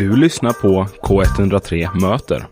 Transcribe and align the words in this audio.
Du 0.00 0.16
lyssnar 0.16 0.52
på 0.52 0.84
K103 0.84 2.00
Möter. 2.00 2.46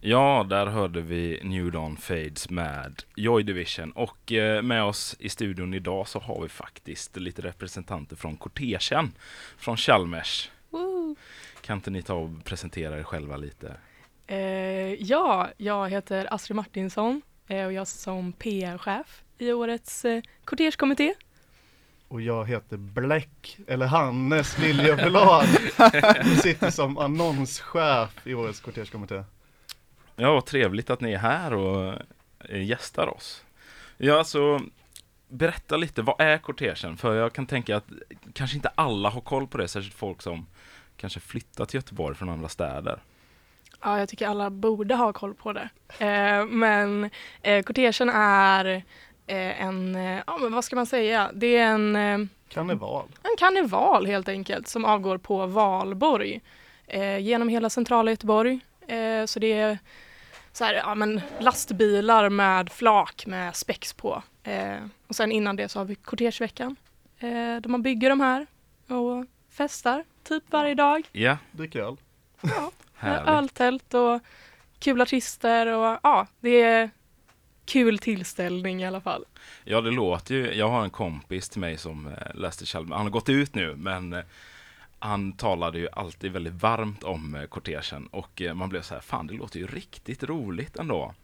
Ja, 0.00 0.46
där 0.48 0.66
hörde 0.66 1.00
vi 1.00 1.40
New 1.44 1.72
Dawn 1.72 1.96
Fades 1.96 2.50
med 2.50 3.02
Joy 3.16 3.42
Division 3.42 3.92
och 3.92 4.32
eh, 4.32 4.62
med 4.62 4.84
oss 4.84 5.16
i 5.18 5.28
studion 5.28 5.74
idag 5.74 6.08
så 6.08 6.18
har 6.18 6.42
vi 6.42 6.48
faktiskt 6.48 7.16
lite 7.16 7.42
representanter 7.42 8.16
från 8.16 8.36
kortegen 8.36 9.12
från 9.58 9.76
Chalmers. 9.76 10.50
Woo. 10.70 11.16
Kan 11.60 11.76
inte 11.76 11.90
ni 11.90 12.02
ta 12.02 12.14
och 12.14 12.44
presentera 12.44 12.98
er 12.98 13.02
själva 13.02 13.36
lite? 13.36 13.76
Eh, 14.26 14.38
ja, 15.02 15.48
jag 15.56 15.90
heter 15.90 16.34
Astrid 16.34 16.56
Martinsson 16.56 17.22
eh, 17.48 17.66
och 17.66 17.72
jag 17.72 17.80
är 17.80 17.84
som 17.84 18.32
PR-chef 18.32 19.22
i 19.38 19.52
årets 19.52 20.04
eh, 20.04 20.22
kortegekommitté. 20.44 21.14
Och 22.10 22.20
jag 22.20 22.48
heter 22.48 22.76
Bläck, 22.76 23.58
eller 23.66 23.86
Hannes 23.86 24.58
Liljeblad. 24.58 25.46
Jag 25.92 26.26
sitter 26.26 26.70
som 26.70 26.98
annonschef 26.98 28.26
i 28.26 28.34
årets 28.34 28.60
kortegekommitté. 28.60 29.24
Ja, 30.16 30.32
vad 30.32 30.46
trevligt 30.46 30.90
att 30.90 31.00
ni 31.00 31.12
är 31.12 31.18
här 31.18 31.52
och 31.52 31.94
eh, 32.48 32.62
gästar 32.62 33.06
oss. 33.06 33.44
Ja, 33.96 34.18
alltså 34.18 34.60
berätta 35.28 35.76
lite, 35.76 36.02
vad 36.02 36.20
är 36.20 36.38
kortegen? 36.38 36.96
För 36.96 37.14
jag 37.14 37.32
kan 37.32 37.46
tänka 37.46 37.76
att 37.76 37.86
kanske 38.32 38.56
inte 38.56 38.70
alla 38.74 39.08
har 39.08 39.20
koll 39.20 39.46
på 39.46 39.58
det, 39.58 39.68
särskilt 39.68 39.94
folk 39.94 40.22
som 40.22 40.46
kanske 40.96 41.20
flyttat 41.20 41.68
till 41.68 41.78
Göteborg 41.78 42.16
från 42.16 42.28
andra 42.28 42.48
städer. 42.48 43.02
Ja, 43.80 43.98
jag 43.98 44.08
tycker 44.08 44.28
alla 44.28 44.50
borde 44.50 44.94
ha 44.94 45.12
koll 45.12 45.34
på 45.34 45.52
det. 45.52 45.68
Eh, 45.98 46.46
men 46.46 47.10
eh, 47.42 47.62
kortegen 47.62 48.08
är 48.14 48.84
en, 49.36 49.94
eh, 49.96 50.22
ja 50.26 50.38
men 50.38 50.52
vad 50.52 50.64
ska 50.64 50.76
man 50.76 50.86
säga, 50.86 51.30
det 51.34 51.56
är 51.56 51.66
en, 51.66 51.96
eh, 51.96 52.18
Karneval. 52.48 53.04
en 53.22 53.36
karneval 53.38 54.06
helt 54.06 54.28
enkelt 54.28 54.68
som 54.68 54.84
avgår 54.84 55.18
på 55.18 55.46
valborg 55.46 56.40
eh, 56.86 57.18
genom 57.18 57.48
hela 57.48 57.70
centrala 57.70 58.10
Göteborg. 58.10 58.60
Eh, 58.86 59.24
så 59.26 59.38
det 59.38 59.52
är 59.52 59.78
så 60.52 60.64
här, 60.64 60.74
ja, 60.74 60.94
men 60.94 61.20
lastbilar 61.38 62.28
med 62.28 62.72
flak 62.72 63.26
med 63.26 63.56
spex 63.56 63.92
på. 63.92 64.22
Eh, 64.42 64.76
och 65.06 65.14
sen 65.16 65.32
innan 65.32 65.56
det 65.56 65.68
så 65.68 65.78
har 65.78 65.84
vi 65.84 65.94
kortegeveckan 65.94 66.76
eh, 67.18 67.28
där 67.30 67.68
man 67.68 67.82
bygger 67.82 68.10
de 68.10 68.20
här 68.20 68.46
och 68.88 69.26
festar 69.50 70.04
typ 70.24 70.44
varje 70.50 70.74
dag. 70.74 71.08
Ja, 71.12 71.36
Drick 71.52 71.76
öl. 71.76 71.96
Ja, 72.40 72.70
öltält 73.26 73.94
och 73.94 74.20
kul 74.78 75.00
artister 75.00 75.66
och 75.66 75.98
ja, 76.02 76.26
det 76.40 76.62
är 76.62 76.90
kul 77.70 77.98
tillställning 77.98 78.82
i 78.82 78.86
alla 78.86 79.00
fall. 79.00 79.24
Ja, 79.64 79.80
det 79.80 79.90
låter 79.90 80.34
ju. 80.34 80.54
Jag 80.54 80.68
har 80.68 80.84
en 80.84 80.90
kompis 80.90 81.48
till 81.48 81.60
mig 81.60 81.76
som 81.76 82.06
eh, 82.06 82.34
läste 82.34 82.66
Chalmers. 82.66 82.96
Han 82.96 83.06
har 83.06 83.10
gått 83.10 83.28
ut 83.28 83.54
nu, 83.54 83.76
men 83.76 84.12
eh, 84.12 84.20
han 84.98 85.32
talade 85.32 85.78
ju 85.78 85.88
alltid 85.92 86.32
väldigt 86.32 86.62
varmt 86.62 87.04
om 87.04 87.34
eh, 87.34 87.44
kortegen 87.44 88.06
och 88.06 88.42
man 88.54 88.68
blev 88.68 88.82
så 88.82 88.94
här, 88.94 89.00
fan 89.00 89.26
det 89.26 89.34
låter 89.34 89.58
ju 89.58 89.66
riktigt 89.66 90.22
roligt 90.22 90.76
ändå. 90.76 91.14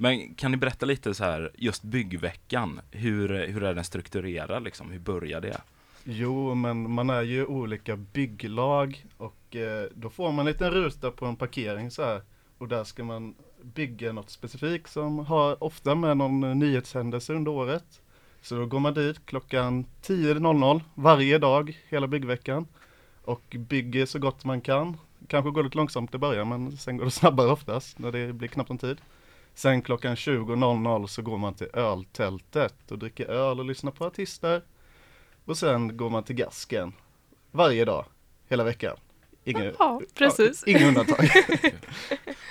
Men 0.00 0.34
kan 0.34 0.50
ni 0.50 0.56
berätta 0.56 0.86
lite 0.86 1.14
så 1.14 1.24
här, 1.24 1.50
just 1.54 1.82
byggveckan, 1.82 2.80
hur, 2.90 3.46
hur 3.46 3.62
är 3.62 3.74
den 3.74 3.84
strukturerad 3.84 4.62
liksom? 4.62 4.90
Hur 4.90 4.98
börjar 4.98 5.40
det? 5.40 5.60
Jo, 6.04 6.54
men 6.54 6.90
man 6.90 7.10
är 7.10 7.22
ju 7.22 7.46
olika 7.46 7.96
bygglag 7.96 9.04
och 9.16 9.56
då 9.94 10.10
får 10.10 10.32
man 10.32 10.46
en 10.46 10.52
liten 10.52 10.70
ruta 10.70 11.10
på 11.10 11.26
en 11.26 11.36
parkering 11.36 11.90
så 11.90 12.04
här. 12.04 12.22
Och 12.58 12.68
där 12.68 12.84
ska 12.84 13.04
man 13.04 13.34
bygga 13.62 14.12
något 14.12 14.30
specifikt 14.30 14.90
som 14.90 15.18
har 15.18 15.64
ofta 15.64 15.94
med 15.94 16.16
någon 16.16 16.58
nyhetshändelse 16.58 17.32
under 17.32 17.50
året. 17.52 18.00
Så 18.42 18.54
då 18.54 18.66
går 18.66 18.80
man 18.80 18.94
dit 18.94 19.26
klockan 19.26 19.84
10.00 20.02 20.80
varje 20.94 21.38
dag 21.38 21.78
hela 21.88 22.06
byggveckan 22.06 22.66
och 23.24 23.56
bygger 23.58 24.06
så 24.06 24.18
gott 24.18 24.44
man 24.44 24.60
kan. 24.60 24.96
Kanske 25.28 25.50
går 25.50 25.64
lite 25.64 25.76
långsamt 25.76 26.14
i 26.14 26.18
början 26.18 26.48
men 26.48 26.76
sen 26.76 26.96
går 26.96 27.04
det 27.04 27.10
snabbare 27.10 27.50
oftast 27.50 27.98
när 27.98 28.12
det 28.12 28.32
blir 28.32 28.48
knappt 28.48 28.70
om 28.70 28.78
tid. 28.78 29.00
Sen 29.54 29.82
klockan 29.82 30.14
20.00 30.14 31.06
så 31.06 31.22
går 31.22 31.38
man 31.38 31.54
till 31.54 31.68
öltältet 31.72 32.90
och 32.90 32.98
dricker 32.98 33.26
öl 33.26 33.58
och 33.58 33.64
lyssnar 33.64 33.92
på 33.92 34.04
artister. 34.04 34.62
Och 35.44 35.58
sen 35.58 35.96
går 35.96 36.10
man 36.10 36.22
till 36.22 36.36
gasken 36.36 36.92
varje 37.50 37.84
dag, 37.84 38.04
hela 38.48 38.64
veckan. 38.64 38.96
Ingen, 39.50 39.74
Ja, 39.78 40.00
precis. 40.14 40.64
Ja, 40.66 40.78
inga 40.78 40.88
undantag. 40.88 41.18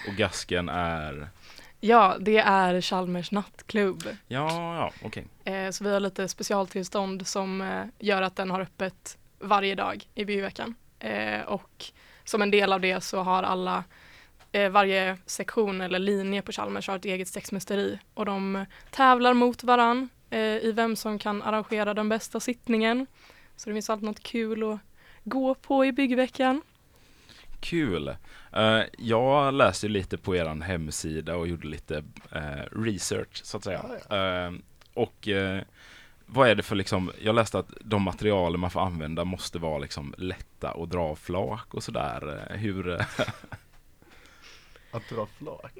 Och 0.08 0.14
gasken 0.18 0.70
är, 0.70 1.30
Ja, 1.80 2.16
det 2.20 2.38
är 2.38 2.82
Chalmers 2.82 3.32
nattklubb. 3.32 4.04
ja, 4.28 4.76
ja, 4.76 4.92
okej. 5.04 5.26
Eh, 5.44 5.70
så 5.72 5.84
vi 5.84 5.90
har 5.94 6.00
lite 6.00 6.28
specialtillstånd 6.28 7.28
som 7.28 7.62
eh, 7.62 7.84
gör 8.00 8.22
att 8.22 8.36
den 8.36 8.52
har 8.52 8.62
öppet 8.62 9.18
varje 9.40 9.76
dag 9.76 10.08
i 10.16 10.26
byveckan. 10.26 10.76
Eh, 11.00 11.42
och 11.42 11.86
som 12.24 12.42
en 12.42 12.52
del 12.52 12.74
av 12.74 12.82
det 12.82 13.02
så 13.02 13.20
har 13.20 13.44
alla, 13.44 13.84
eh, 14.52 14.70
varje 14.70 15.18
sektion 15.26 15.82
eller 15.82 16.00
linje 16.00 16.42
på 16.42 16.52
Chalmers 16.52 16.88
har 16.88 16.96
ett 16.96 17.06
eget 17.06 17.28
sexmästeri 17.28 18.00
och 18.14 18.26
de 18.26 18.66
tävlar 18.92 19.34
mot 19.34 19.64
varann 19.64 20.10
eh, 20.30 20.40
i 20.40 20.72
vem 20.76 20.96
som 20.96 21.20
kan 21.20 21.42
arrangera 21.42 21.94
den 21.94 22.10
bästa 22.10 22.40
sittningen. 22.40 23.08
Så 23.56 23.70
det 23.70 23.74
finns 23.74 23.90
alltid 23.90 24.06
något 24.06 24.24
kul 24.24 24.72
att 24.74 24.80
gå 25.24 25.56
på 25.56 25.86
i 25.86 25.92
byggveckan. 25.92 26.62
Kul! 27.60 28.08
Eh, 28.54 28.82
jag 28.98 29.54
läste 29.54 29.88
lite 29.88 30.18
på 30.18 30.36
er 30.36 30.62
hemsida 30.62 31.36
och 31.36 31.48
gjorde 31.48 31.68
lite 31.68 32.04
eh, 32.32 32.64
research 32.72 33.42
så 33.44 33.58
att 33.58 33.64
säga. 33.64 33.84
Eh, 34.10 34.52
och 34.94 35.28
eh, 35.28 35.62
vad 36.26 36.50
är 36.50 36.56
det 36.56 36.64
för 36.64 36.76
liksom, 36.76 37.12
jag 37.22 37.36
läste 37.36 37.60
att 37.60 37.70
de 37.82 38.02
materialen 38.02 38.60
man 38.60 38.72
får 38.72 38.82
använda 38.82 39.26
måste 39.26 39.60
vara 39.60 39.78
liksom 39.78 40.14
lätta 40.18 40.72
och 40.72 40.88
dra 40.88 41.16
flak 41.16 41.74
och 41.74 41.84
sådär. 41.84 42.52
Hur, 42.56 43.02
Att 44.92 45.10
dra 45.10 45.28
flak. 45.38 45.72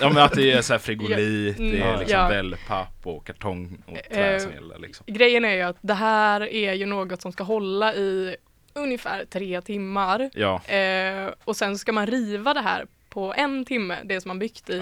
Ja 0.00 0.08
men 0.08 0.18
att 0.18 0.32
det 0.32 0.52
är 0.52 0.62
så 0.62 0.72
här 0.72 0.78
frigolit, 0.78 1.58
Ja, 1.58 1.64
det 1.64 1.80
är 1.80 1.88
mm, 1.88 2.00
liksom 2.00 2.18
ja. 2.18 2.28
wellpapp 2.28 3.06
och 3.06 3.26
kartong 3.26 3.82
och 3.86 3.98
trä 4.12 4.40
som 4.40 4.52
gäller 4.52 4.78
liksom. 4.78 5.06
grejen 5.08 5.44
är 5.44 5.54
ju 5.54 5.62
att 5.62 5.76
det 5.80 5.94
här 5.94 6.40
är 6.40 6.72
ju 6.72 6.86
något 6.86 7.22
som 7.22 7.32
ska 7.32 7.44
hålla 7.44 7.94
i 7.94 8.36
ungefär 8.72 9.24
tre 9.24 9.60
timmar. 9.60 10.30
Ja, 10.34 10.62
Eh, 10.64 11.30
och 11.44 11.56
sen 11.56 11.78
ska 11.78 11.92
man 11.92 12.06
riva 12.06 12.54
det 12.54 12.60
här 12.60 12.86
på 13.08 13.34
en 13.36 13.64
timme, 13.64 13.98
det 14.04 14.20
som 14.20 14.28
man 14.28 14.38
byggt 14.38 14.70
i 14.70 14.78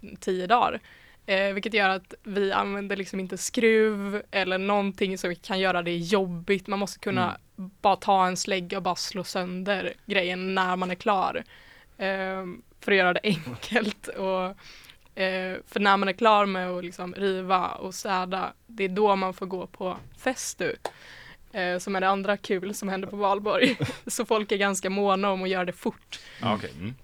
Ja. 0.00 0.08
tio 0.20 0.46
dagar. 0.46 0.80
Eh, 1.26 1.52
vilket 1.52 1.74
gör 1.74 1.88
att 1.88 2.14
vi 2.22 2.52
använder 2.52 2.96
liksom 2.96 3.20
inte 3.20 3.38
skruv 3.38 4.22
eller 4.30 4.58
någonting 4.58 5.18
som 5.18 5.34
kan 5.34 5.60
göra 5.60 5.82
det 5.82 5.96
jobbigt. 5.96 6.66
Man 6.66 6.78
måste 6.78 6.98
kunna 6.98 7.36
bara 7.56 7.96
ta 7.96 8.26
en 8.26 8.36
slägga 8.36 8.76
och 8.78 8.82
bara 8.82 8.96
slå 8.96 9.24
sönder 9.24 9.92
grejen 10.06 10.54
när 10.54 10.76
man 10.76 10.90
är 10.90 10.94
klar. 10.94 11.44
Eh, 11.98 12.44
för 12.80 12.92
att 12.92 12.98
göra 12.98 13.12
det 13.12 13.20
enkelt. 13.24 14.08
Och, 14.08 14.44
eh, 15.22 15.56
för 15.66 15.80
när 15.80 15.96
man 15.96 16.08
är 16.08 16.12
klar 16.12 16.46
med 16.46 16.70
att 16.70 16.84
liksom 16.84 17.14
riva 17.14 17.66
och 17.68 17.94
städa, 17.94 18.52
det 18.66 18.84
är 18.84 18.88
då 18.88 19.16
man 19.16 19.34
får 19.34 19.46
gå 19.46 19.66
på 19.66 19.96
festu. 20.18 20.72
Eh, 21.56 21.78
som 21.78 21.96
är 21.96 22.00
det 22.00 22.08
andra 22.08 22.36
kul 22.36 22.74
som 22.74 22.88
händer 22.88 23.08
på 23.08 23.16
valborg. 23.16 23.76
Så 24.06 24.24
folk 24.24 24.52
är 24.52 24.56
ganska 24.56 24.90
måna 24.90 25.30
om 25.30 25.42
att 25.42 25.48
göra 25.48 25.64
det 25.64 25.72
fort. 25.72 26.18
ja 26.40 26.54
okej. 26.54 26.72
Mm. 26.78 26.94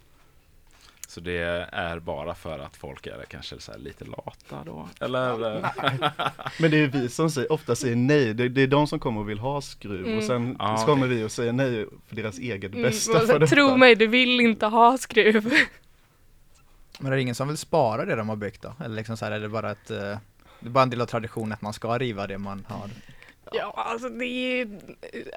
Så 1.08 1.20
det 1.20 1.38
är 1.72 1.98
bara 1.98 2.34
för 2.34 2.58
att 2.58 2.76
folk 2.76 3.06
är 3.06 3.24
kanske 3.28 3.60
så 3.60 3.72
här 3.72 3.78
lite 3.78 4.04
lata 4.04 4.64
då? 4.66 4.88
Eller? 5.00 5.56
eh, 5.56 5.66
Men 6.58 6.70
det 6.70 6.76
är 6.78 6.86
vi 6.86 7.08
som 7.08 7.30
säger, 7.30 7.52
ofta 7.52 7.74
säger 7.76 7.96
nej. 7.96 8.34
Det, 8.34 8.48
det 8.48 8.62
är 8.62 8.66
de 8.66 8.86
som 8.86 8.98
kommer 9.00 9.20
och 9.20 9.28
vill 9.30 9.38
ha 9.38 9.60
skruv 9.60 10.04
Mm. 10.06 10.18
och 10.18 10.24
sen 10.24 10.56
Ah, 10.58 10.76
så 10.76 10.86
kommer 10.86 11.06
vi 11.06 11.24
och 11.24 11.32
säger 11.32 11.52
nej 11.52 11.86
för 12.08 12.16
deras 12.16 12.38
eget 12.38 12.70
Mm, 12.72 12.82
bästa. 12.82 13.12
och 13.22 13.26
för 13.26 13.46
tro 13.46 13.76
mig, 13.76 13.94
du 13.94 14.06
vill 14.06 14.40
inte 14.40 14.66
ha 14.66 14.98
skruv. 14.98 15.52
Men 16.98 17.12
är 17.12 17.16
det 17.16 17.22
ingen 17.22 17.34
som 17.34 17.48
vill 17.48 17.56
spara 17.56 18.04
det 18.04 18.16
de 18.16 18.28
har 18.28 18.36
byggt 18.36 18.62
då? 18.62 18.74
Eller 18.84 18.96
liksom 18.96 19.16
så 19.16 19.24
här, 19.24 19.32
är 19.32 19.40
det 19.40 19.48
bara 19.48 19.70
ett, 19.70 19.90
eh, 19.90 19.96
det 20.60 20.66
är 20.66 20.70
bara 20.70 20.82
en 20.82 20.90
del 20.90 21.00
av 21.00 21.06
traditionen 21.06 21.52
att 21.52 21.62
man 21.62 21.72
ska 21.72 21.98
riva 21.98 22.26
det 22.26 22.38
man 22.38 22.64
har? 22.69 22.90
Ja, 23.53 23.72
alltså 23.76 24.08
det 24.08 24.25
är 24.25 24.69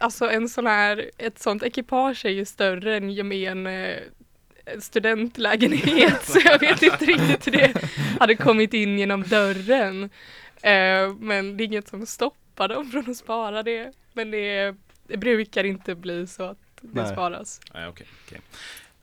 alltså 0.01 0.29
en 0.29 0.49
sån 0.49 0.67
här, 0.67 1.11
ett 1.17 1.39
sånt 1.39 1.63
ekipage 1.63 2.25
är 2.25 2.29
ju 2.29 2.45
större 2.45 2.97
än 2.97 3.09
gemene 3.09 3.99
studentlägenhet 4.79 6.25
så 6.25 6.39
jag 6.45 6.59
vet 6.59 6.83
inte 6.83 7.05
riktigt 7.05 7.47
hur 7.47 7.51
det 7.51 7.73
hade 8.19 8.35
kommit 8.35 8.73
in 8.73 8.99
genom 8.99 9.23
dörren. 9.23 10.03
Eh, 10.61 11.13
men 11.19 11.57
det 11.57 11.63
är 11.63 11.65
inget 11.65 11.87
som 11.87 12.05
stoppar 12.05 12.67
dem 12.67 12.91
från 12.91 13.09
att 13.09 13.17
spara 13.17 13.63
det. 13.63 13.91
Men 14.13 14.31
det, 14.31 14.75
det 15.07 15.17
brukar 15.17 15.63
inte 15.63 15.95
bli 15.95 16.27
så 16.27 16.43
att 16.43 16.57
det 16.81 17.01
Nej. 17.01 17.13
sparas. 17.13 17.61
Nej, 17.73 17.87
okej. 17.87 18.07
okej. 18.25 18.41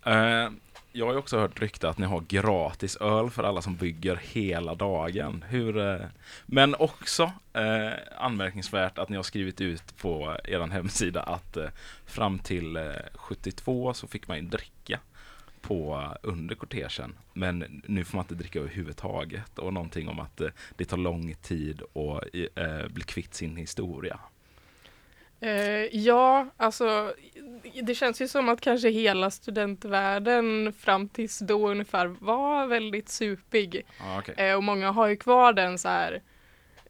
Eh, 0.04 0.50
jag 0.92 1.06
har 1.06 1.12
ju 1.12 1.18
också 1.18 1.38
hört 1.38 1.60
rykte 1.60 1.88
att 1.88 1.98
ni 1.98 2.06
har 2.06 2.20
gratis 2.20 2.96
öl 2.96 3.30
för 3.30 3.42
alla 3.42 3.62
som 3.62 3.76
bygger 3.76 4.16
hela 4.16 4.74
dagen. 4.74 5.44
Hur, 5.48 5.78
eh, 5.78 6.06
men 6.46 6.74
också 6.74 7.32
eh, 7.52 7.92
anmärkningsvärt 8.18 8.98
att 8.98 9.08
ni 9.08 9.16
har 9.16 9.22
skrivit 9.22 9.60
ut 9.60 9.96
på 9.96 10.36
er 10.44 10.60
hemsida 10.66 11.22
att 11.22 11.56
eh, 11.56 11.68
fram 12.06 12.38
till 12.38 12.76
eh, 12.76 12.82
72 13.14 13.94
så 13.94 14.06
fick 14.06 14.28
man 14.28 14.36
ju 14.36 14.42
dricka 14.42 15.00
på 15.60 16.00
eh, 16.02 16.30
under 16.30 16.54
kortegen. 16.54 17.14
Men 17.32 17.82
nu 17.86 18.04
får 18.04 18.16
man 18.16 18.24
inte 18.24 18.34
dricka 18.34 18.58
överhuvudtaget 18.58 19.58
och 19.58 19.72
någonting 19.72 20.08
om 20.08 20.20
att 20.20 20.40
eh, 20.40 20.48
det 20.76 20.84
tar 20.84 20.96
lång 20.96 21.34
tid 21.34 21.82
att 21.82 22.24
eh, 22.54 22.88
bli 22.88 23.04
kvitt 23.04 23.34
sin 23.34 23.56
historia. 23.56 24.18
Eh, 25.42 25.96
ja, 25.96 26.46
alltså 26.56 27.14
det 27.82 27.94
känns 27.94 28.20
ju 28.20 28.28
som 28.28 28.48
att 28.48 28.60
kanske 28.60 28.88
hela 28.88 29.30
studentvärlden 29.30 30.72
fram 30.78 31.08
tills 31.08 31.38
då 31.38 31.70
ungefär 31.70 32.06
var 32.06 32.66
väldigt 32.66 33.08
supig. 33.08 33.82
Ja, 33.98 34.18
okej. 34.18 34.34
Eh, 34.36 34.56
och 34.56 34.62
många 34.62 34.90
har 34.90 35.06
ju 35.08 35.16
kvar 35.16 35.52
den 35.52 35.78
så 35.78 35.88
här 35.88 36.22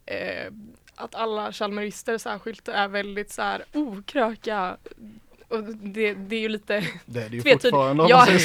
eh, 0.06 0.52
att 0.94 1.14
alla 1.14 1.52
chalmerister 1.52 2.19
särskilt 2.19 2.69
är 2.69 2.88
väldigt 2.88 3.31
så 3.31 3.43
här 3.43 3.64
oh, 3.72 4.02
kröka. 4.02 4.76
Och 5.49 5.64
det, 5.64 6.14
det 6.14 6.37
är 6.37 6.40
ju 6.40 6.49
lite 6.49 6.84
Det 7.06 7.22
är 7.22 7.28
det 7.28 7.37
ju 7.37 7.43
tvetydigt. 7.43 7.62
fortfarande 7.62 8.02
om 8.02 8.08
Ja, 8.08 8.16
man 8.16 8.26
säger 8.26 8.38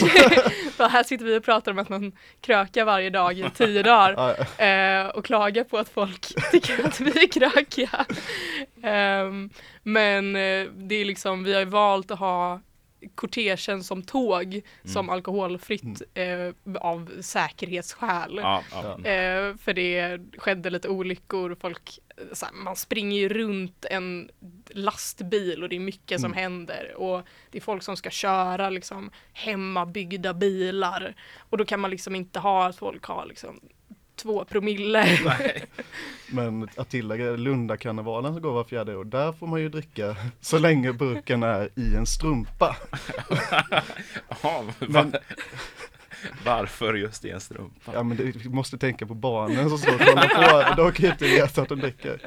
så. 0.78 0.88
här 0.88 1.04
sitter 1.04 1.26
vi 1.26 1.38
och 1.40 1.44
pratar 1.44 1.72
om 1.72 1.80
att 1.80 1.90
man 1.90 2.12
krökar 2.42 2.86
varje 2.86 3.10
dag 3.10 3.40
i 3.40 3.50
tio 3.56 3.84
dagar 3.84 4.40
eh, 4.62 5.08
och 5.08 5.26
klagar 5.26 5.64
på 5.64 5.78
att 5.78 5.90
folk 5.90 6.52
tycker 6.52 6.86
att 6.86 7.00
vi 7.00 7.24
är 7.24 7.28
krökiga. 7.28 8.06
Ehm, 8.88 9.50
men 9.84 10.36
eh, 10.36 10.66
det 10.76 10.96
är 10.96 11.06
liksom, 11.06 11.44
vi 11.44 11.54
har 11.54 11.60
ju 11.60 11.66
valt 11.66 12.12
att 12.12 12.20
ha 12.20 12.62
kortegen 13.16 13.84
som 13.84 14.04
tåg 14.04 14.62
som 14.84 15.10
alkoholfritt 15.10 16.02
eh, 16.14 16.76
av 16.82 17.12
säkerhetsskäl. 17.22 18.40
Ja, 18.44 18.64
ja. 18.72 18.94
Mm. 18.96 19.06
Eh, 19.52 19.58
för 19.58 19.74
det 19.74 20.20
skedde 20.38 20.70
lite 20.70 20.90
olyckor, 20.90 21.56
folk, 21.62 22.00
eh, 22.18 22.24
så 22.34 22.46
här, 22.46 22.54
man 22.54 22.76
springer 22.76 23.18
ju 23.18 23.30
runt 23.30 23.86
en 23.90 24.30
lastbil 24.70 25.64
och 25.64 25.70
det 25.70 25.76
är 25.76 25.80
mycket 25.80 26.22
som 26.22 26.32
Mm. 26.32 26.44
händer 26.44 26.94
och 26.98 27.22
det 27.52 27.58
är 27.58 27.62
folk 27.62 27.84
som 27.84 27.98
ska 27.98 28.10
köra 28.10 28.70
liksom 28.70 29.12
hemmabyggda 29.34 30.34
bilar 30.34 31.16
och 31.38 31.58
då 31.58 31.66
kan 31.66 31.80
man 31.80 31.92
liksom 31.92 32.16
inte 32.16 32.40
ha 32.40 32.66
att 32.68 32.78
folk 32.78 33.04
har 33.06 33.26
liksom 33.26 33.60
två 34.18 34.46
promille. 34.46 35.06
Nej. 35.26 35.64
Men 36.32 36.70
att 36.78 36.90
tillägga 36.90 37.32
Lundakarnevalen 37.32 38.34
som 38.34 38.42
går 38.42 38.52
var 38.54 38.64
fjärde 38.64 38.96
år, 38.98 39.04
där 39.06 39.32
får 39.32 39.48
man 39.48 39.62
ju 39.62 39.70
dricka 39.70 40.16
så 40.42 40.58
länge 40.60 40.94
burken 40.94 41.44
är 41.44 41.70
i 41.76 41.96
en 41.96 42.06
strumpa. 42.06 42.76
Ja, 44.44 44.64
Men- 44.80 45.12
va- 45.12 45.20
Varför 46.46 46.94
just 46.94 47.26
i 47.26 47.30
en 47.30 47.40
strumpa? 47.40 47.92
Ja 47.94 48.04
men 48.04 48.18
det, 48.18 48.24
vi 48.24 48.50
måste 48.50 48.78
tänka 48.78 49.06
på 49.06 49.14
barnen 49.14 49.70
som 49.70 49.78
står 49.78 49.94
och 49.94 50.00
kollar 50.00 50.28
på, 50.76 50.82
de 50.82 50.92
kan 50.92 51.06
ju 51.06 51.12
inte 51.12 51.26
veta 51.26 51.62
att 51.62 51.70
de 51.70 51.80
dricker. 51.80 52.22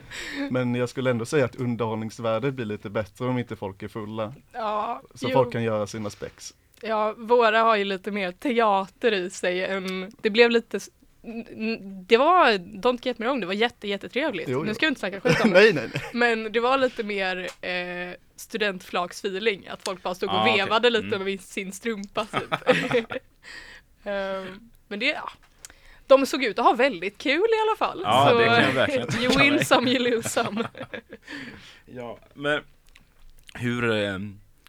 Men 0.50 0.74
jag 0.74 0.88
skulle 0.88 1.10
ändå 1.10 1.24
säga 1.24 1.44
att 1.44 1.56
underhållningsvärdet 1.56 2.54
blir 2.54 2.66
lite 2.66 2.90
bättre 2.90 3.24
om 3.26 3.38
inte 3.38 3.56
folk 3.56 3.82
är 3.82 3.88
fulla. 3.88 4.34
Ja, 4.52 5.02
Så 5.14 5.26
jo. 5.28 5.32
folk 5.32 5.52
kan 5.52 5.62
göra 5.62 5.86
sina 5.86 6.10
spex. 6.10 6.54
Ja, 6.82 7.14
våra 7.18 7.58
har 7.62 7.76
ju 7.76 7.84
lite 7.84 8.10
mer 8.10 8.32
teater 8.32 9.12
i 9.12 9.30
sig 9.30 9.64
än, 9.64 10.12
det 10.20 10.30
blev 10.30 10.50
lite 10.50 10.80
det 12.06 12.16
var, 12.16 12.52
don't 12.58 12.98
get 13.06 13.18
me 13.18 13.26
wrong, 13.26 13.40
det 13.40 13.46
var 13.46 13.54
jätte, 13.54 13.88
jättetrevligt. 13.88 14.48
Jo, 14.48 14.62
Nu 14.62 14.74
ska 14.74 14.86
jag 14.86 14.90
inte 14.90 14.98
snacka 15.00 15.20
skit 15.20 15.40
om 15.44 15.50
det. 15.50 15.54
nej 15.54 15.72
nej 15.72 15.88
nej. 15.94 16.02
Men 16.12 16.52
det 16.52 16.60
var 16.60 16.78
lite 16.78 17.02
mer 17.02 17.48
eh, 17.60 18.14
studentflaksfeeling, 18.36 19.66
att 19.68 19.82
folk 19.84 20.02
bara 20.02 20.14
stod 20.14 20.28
och 20.28 20.34
Ah, 20.36 20.56
vevade 20.56 20.90
lite 20.90 21.06
Mm. 21.16 21.24
med 21.24 21.40
sin 21.40 21.72
strumpa 21.72 22.24
typ. 22.26 22.54
Ehm, 24.04 24.70
men 24.88 24.98
det, 24.98 25.06
ja. 25.06 25.30
De 26.06 26.26
såg 26.26 26.44
ut 26.44 26.58
att 26.58 26.64
ha 26.64 26.72
väldigt 26.72 27.18
kul 27.18 27.34
i 27.40 27.60
alla 27.68 27.76
fall. 27.78 28.00
Ja, 28.04 28.28
Så, 28.30 28.38
det 28.38 28.44
kan 28.44 28.62
jag 28.62 28.72
verkligen 28.72 29.08
You 29.22 29.38
win 29.38 29.64
some, 29.64 29.90
you 29.90 30.10
lose 30.10 30.28
some. 30.28 30.68
Ja, 31.86 32.18
men 32.34 32.62
hur, 33.54 33.90
eh, 33.90 34.18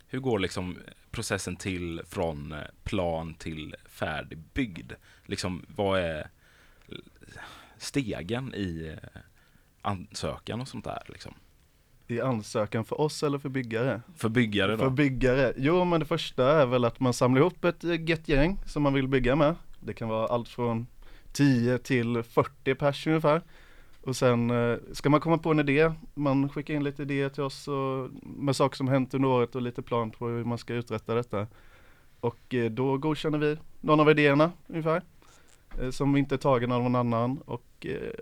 hur 0.08 0.20
går 0.20 0.40
liksom 0.40 0.78
processen 1.12 1.56
till 1.56 2.02
från 2.10 2.52
eh, 2.52 2.60
plan 2.84 3.34
till 3.34 3.76
färdigbyggd? 3.90 4.92
Liksom, 5.26 5.66
vad 5.76 6.00
är 6.00 6.30
stegen 7.78 8.54
i 8.56 8.98
eh, 8.98 9.22
ansökan 9.82 10.62
och 10.62 10.68
sånt 10.68 10.86
där 10.86 11.04
liksom? 11.08 11.34
I 12.08 12.22
ansökan 12.22 12.86
för 12.86 13.02
oss 13.02 13.24
eller 13.24 13.38
för 13.38 13.50
byggare? 13.50 14.02
För 14.16 14.30
byggare 14.30 14.78
För 14.78 14.86
då? 14.86 14.90
byggare? 14.90 15.54
Jo 15.58 15.86
men 15.86 16.00
det 16.00 16.06
första 16.06 16.62
är 16.62 16.66
väl 16.66 16.86
att 16.86 17.00
man 17.00 17.14
samlar 17.14 17.42
ihop 17.42 17.66
ett 17.66 17.84
eh, 17.84 18.10
gött 18.10 18.28
gäng 18.28 18.58
som 18.66 18.84
man 18.84 18.94
vill 18.94 19.08
bygga 19.08 19.36
med. 19.36 19.56
Det 19.80 19.94
kan 19.94 20.10
vara 20.10 20.28
allt 20.28 20.50
från 20.50 20.88
10 21.32 21.78
till 21.78 22.24
40 22.24 22.76
pers 22.76 23.08
ungefär. 23.08 23.42
Och 24.02 24.16
sen 24.16 24.50
eh, 24.50 24.78
ska 24.92 25.10
man 25.10 25.20
komma 25.20 25.38
på 25.38 25.52
en 25.52 25.60
idé, 25.60 25.92
man 26.14 26.50
skickar 26.50 26.74
in 26.74 26.84
lite 26.84 27.02
idéer 27.02 27.30
till 27.30 27.44
oss 27.44 27.68
och, 27.68 28.10
med 28.24 28.56
saker 28.56 28.78
som 28.78 28.88
hänt 28.88 29.14
under 29.14 29.30
året 29.30 29.56
och 29.56 29.62
lite 29.62 29.82
plan 29.82 30.12
på 30.12 30.28
hur 30.28 30.44
man 30.44 30.58
ska 30.58 30.74
uträtta 30.74 31.16
detta. 31.16 31.48
Och 32.20 32.56
då 32.72 32.98
godkänner 32.98 33.38
vi 33.38 33.58
någon 33.82 34.00
av 34.00 34.10
idéerna 34.10 34.52
ungefär. 34.68 35.02
Eh, 35.80 35.92
som 35.92 36.18
inte 36.18 36.36
är 36.36 36.38
tagen 36.38 36.72
av 36.72 36.84
någon 36.84 36.96
annan 36.96 37.42
och 37.46 37.86
eh, 37.86 38.14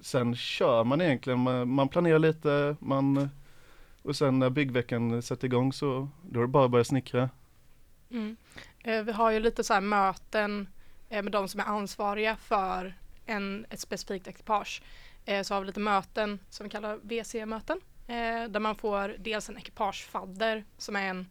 sen 0.00 0.36
kör 0.36 0.84
man 0.84 1.00
egentligen, 1.00 1.38
man, 1.38 1.68
man 1.68 1.88
planerar 1.88 2.18
lite, 2.18 2.76
man 2.80 3.28
och 4.02 4.16
sen 4.16 4.38
när 4.38 4.50
byggveckan 4.50 5.22
sätter 5.22 5.46
igång 5.46 5.72
så 5.72 6.08
då 6.22 6.40
är 6.40 6.42
det 6.42 6.48
bara 6.48 6.64
att 6.64 6.70
börja 6.70 6.84
snickra. 6.84 7.30
Mm. 8.10 8.36
Eh, 8.78 9.02
vi 9.02 9.12
har 9.12 9.30
ju 9.30 9.40
lite 9.40 9.64
så 9.64 9.74
här 9.74 9.80
möten 9.80 10.68
eh, 11.08 11.22
med 11.22 11.32
de 11.32 11.48
som 11.48 11.60
är 11.60 11.64
ansvariga 11.64 12.36
för 12.36 12.94
en, 13.26 13.66
ett 13.70 13.80
specifikt 13.80 14.28
ekipage. 14.28 14.82
Eh, 15.24 15.42
så 15.42 15.54
har 15.54 15.60
vi 15.60 15.66
lite 15.66 15.80
möten 15.80 16.38
som 16.48 16.64
vi 16.64 16.70
kallar 16.70 16.98
VC-möten. 17.02 17.80
Eh, 18.06 18.50
där 18.50 18.60
man 18.60 18.76
får 18.76 19.16
dels 19.18 19.48
en 19.48 19.58
ekipagefadder 19.58 20.64
som 20.76 20.96
är 20.96 21.08
en, 21.08 21.26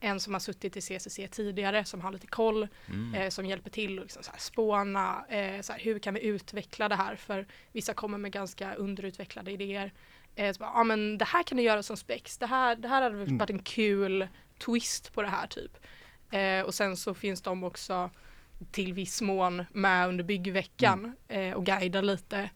en 0.00 0.20
som 0.20 0.32
har 0.32 0.40
suttit 0.40 0.76
i 0.76 0.80
CCC 0.80 1.20
tidigare 1.30 1.84
som 1.84 2.00
har 2.00 2.12
lite 2.12 2.26
koll. 2.26 2.68
Mm. 2.88 3.14
eh, 3.14 3.28
som 3.28 3.46
hjälper 3.46 3.70
till 3.70 3.98
att 3.98 4.02
liksom 4.04 4.22
så 4.22 4.30
här 4.30 4.38
spåna, 4.38 5.24
eh, 5.28 5.60
så 5.60 5.72
här, 5.72 5.80
hur 5.80 5.98
kan 5.98 6.14
vi 6.14 6.22
utveckla 6.24 6.88
det 6.88 6.94
här? 6.96 7.16
För 7.16 7.46
vissa 7.72 7.94
kommer 7.94 8.18
med 8.18 8.32
ganska 8.32 8.74
underutvecklade 8.74 9.50
idéer. 9.50 9.92
Eh, 10.34 10.52
så 10.52 10.58
bara, 10.58 10.70
ja 10.74 10.84
men 10.84 11.18
det 11.18 11.24
här 11.24 11.42
kan 11.42 11.56
du 11.56 11.62
göra 11.62 11.82
som 11.82 11.96
spex, 11.96 12.38
det 12.38 12.46
här, 12.46 12.76
det 12.76 12.88
här 12.88 13.02
hade 13.02 13.16
Mm. 13.16 13.38
varit 13.38 13.50
en 13.50 13.58
kul 13.62 14.28
twist 14.58 15.12
på 15.14 15.22
det 15.22 15.28
här 15.28 15.46
typ. 15.46 15.76
Eh, 16.30 16.60
och 16.66 16.74
sen 16.74 16.96
så 16.96 17.14
finns 17.14 17.42
de 17.42 17.64
också 17.64 18.10
till 18.70 18.92
viss 18.94 19.22
mån 19.22 19.64
med 19.72 20.08
under 20.08 20.24
byggveckan 20.24 21.16
eh, 21.28 21.52
och 21.54 21.66
guidar 21.66 22.02
lite. 22.02 22.50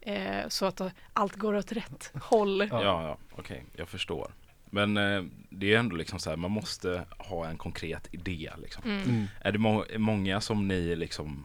Eh, 0.00 0.48
så 0.48 0.66
att 0.66 0.80
allt 1.12 1.34
går 1.36 1.54
åt 1.54 1.72
rätt 1.72 2.12
håll. 2.22 2.68
Ja. 2.70 2.82
Ja, 2.84 3.18
okej, 3.32 3.64
jag 3.76 3.88
förstår. 3.88 4.32
Men 4.74 4.96
eh, 4.96 5.22
det 5.50 5.74
är 5.74 5.78
ändå 5.78 5.96
liksom 5.96 6.18
så 6.18 6.30
här, 6.30 6.36
man 6.36 6.50
måste 6.50 7.04
ha 7.18 7.46
en 7.46 7.56
konkret 7.56 8.08
idé 8.14 8.50
liksom. 8.62 8.82
Mm. 8.84 9.02
Mm. 9.02 9.24
Är 9.40 9.52
det 9.52 9.58
må- 9.58 9.84
många 9.98 10.40
som 10.40 10.68
ni 10.68 10.96
liksom 10.96 11.44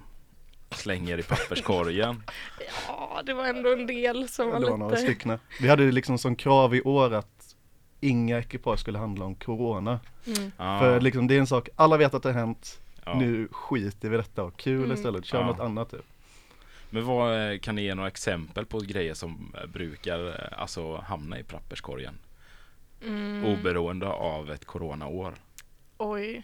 slänger 0.71 1.17
i 1.17 1.23
papperskorgen? 1.23 2.23
Ja, 2.87 3.21
det 3.25 3.33
var 3.33 3.45
ändå 3.47 3.73
en 3.73 3.87
del 3.87 4.27
som 4.29 4.49
var 4.49 4.59
Det 4.59 4.69
var 4.69 4.77
några 4.77 4.91
lite... 4.95 5.03
stycken. 5.03 5.39
Vi 5.61 5.67
hade 5.69 5.91
liksom 5.91 6.17
som 6.17 6.35
krav 6.35 6.75
i 6.75 6.81
år 6.81 7.13
att 7.13 7.55
inga 8.01 8.39
ekipage 8.39 8.79
skulle 8.79 8.97
handla 8.99 9.25
om 9.25 9.35
corona. 9.35 9.99
Mm. 10.27 10.51
Ja, 10.57 10.79
För 10.79 11.01
liksom 11.01 11.27
det 11.27 11.36
är 11.36 11.39
en 11.39 11.48
sak, 11.48 11.69
alla 11.75 11.98
vet 11.98 12.13
att 12.13 12.24
det 12.24 12.29
har 12.31 12.39
hänt, 12.39 12.79
ja. 13.05 13.19
nu 13.19 13.48
skiter 13.51 14.09
vi 14.09 14.15
i 14.15 14.17
detta 14.17 14.43
och 14.43 14.57
kul 14.57 14.83
Mm. 14.83 14.91
istället, 14.98 15.25
kör 15.25 15.39
Ja. 15.39 15.45
något 15.45 15.59
annat 15.59 15.91
typ. 15.91 16.05
Men 16.89 17.05
vad, 17.05 17.51
eh, 17.53 17.59
kan 17.59 17.75
ni 17.75 17.81
ge 17.81 17.95
några 17.95 18.07
exempel 18.07 18.65
på 18.65 18.79
grejer 18.79 19.13
som 19.13 19.53
brukar 19.74 20.27
eh, 20.27 20.62
alltså 20.62 20.98
hamna 20.98 21.39
i 21.39 21.43
papperskorgen? 21.43 22.13
Mm. 23.01 23.46
Oberoende 23.46 24.08
av 24.08 24.51
ett 24.51 24.65
coronaår. 24.65 25.34
Oj. 25.98 26.44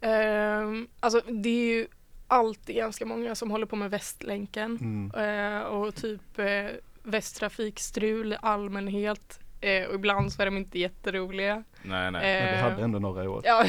Ehm, 0.00 0.88
alltså 1.00 1.20
det 1.28 1.48
är 1.48 1.74
ju 1.76 1.86
alltid 2.28 2.76
ganska 2.76 3.06
många 3.06 3.34
som 3.34 3.50
håller 3.50 3.66
på 3.66 3.76
med 3.76 3.90
Västlänken 3.90 4.78
Mm. 4.80 5.56
eh, 5.56 5.62
och 5.62 5.94
typ 5.94 6.38
eh, 6.38 6.66
Västtrafikstrul 7.02 8.32
i 8.32 8.36
allmänhet. 8.42 9.40
Eh, 9.60 9.84
och 9.86 9.94
ibland 9.94 10.32
så 10.32 10.42
är 10.42 10.46
de 10.46 10.56
inte 10.56 10.78
jätteroliga. 10.78 11.64
Nej, 11.82 12.10
nej. 12.10 12.42
Men 12.42 12.52
vi 12.54 12.58
hade 12.60 12.82
ändå 12.84 12.98
några 12.98 13.24
i 13.24 13.28
år. 13.28 13.42
Ja, 13.44 13.64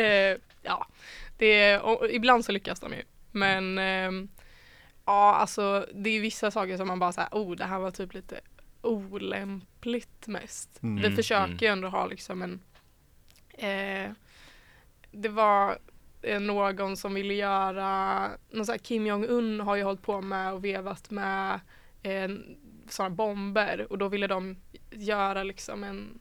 eh, 0.00 0.36
ja. 0.62 0.86
Det 1.38 1.46
är, 1.46 1.82
och 1.82 2.08
ibland 2.10 2.44
så 2.44 2.52
lyckas 2.52 2.80
de 2.80 2.92
ju. 2.92 3.02
Men 3.32 3.78
ehm, 3.78 4.28
ja, 5.04 5.34
alltså 5.34 5.86
det 5.94 6.10
är 6.10 6.20
vissa 6.20 6.50
saker 6.50 6.76
som 6.76 6.88
man 6.88 6.98
bara 6.98 7.12
säger, 7.12 7.28
oh 7.32 7.56
det 7.56 7.64
här 7.64 7.78
var 7.78 7.90
typ 7.90 8.14
lite 8.14 8.40
olämpligt 8.82 10.26
mest. 10.26 10.82
Mm. 10.82 10.96
Vi 10.96 11.06
Mm, 11.06 11.16
försöker 11.16 11.66
ju 11.66 11.72
ändå 11.72 11.88
ha 11.88 12.06
liksom 12.06 12.42
en 12.42 12.60
eh, 13.48 14.12
Det 15.10 15.28
var 15.28 15.78
eh, 16.22 16.40
någon 16.40 16.96
som 16.96 17.14
ville 17.14 17.34
göra, 17.34 18.28
någon 18.50 18.66
så 18.66 18.72
här 18.72 18.78
Kim 18.78 19.06
Jong-Un 19.06 19.60
har 19.60 19.76
ju 19.76 19.82
hållit 19.82 20.02
på 20.02 20.20
med 20.20 20.52
och 20.52 20.64
vevat 20.64 21.10
med 21.10 21.60
eh, 22.02 22.28
sådana 22.88 23.14
bomber 23.14 23.86
och 23.90 23.98
då 23.98 24.08
ville 24.08 24.26
de 24.26 24.56
göra 24.90 25.42
liksom 25.42 25.84
en 25.84 26.20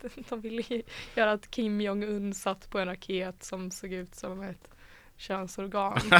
de 0.28 0.40
ville 0.40 0.82
göra 1.14 1.32
att 1.32 1.50
Kim 1.50 1.80
Jong-Un 1.80 2.34
satt 2.34 2.70
på 2.70 2.78
en 2.78 2.86
raket 2.86 3.44
som 3.44 3.70
såg 3.70 3.92
ut 3.92 4.14
som 4.14 4.42
ett 4.42 4.68
könsorgan. 5.16 5.96